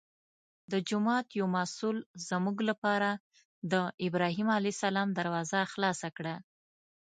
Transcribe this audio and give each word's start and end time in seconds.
د 0.71 0.73
جومات 0.89 1.27
یو 1.39 1.47
مسوول 1.55 1.97
زموږ 2.29 2.57
لپاره 2.69 3.09
د 3.71 3.73
ابراهیم 4.07 4.49
علیه 4.57 4.73
السلام 4.75 5.09
دروازه 5.19 5.59
خلاصه 5.73 6.09
کړه. 6.17 6.35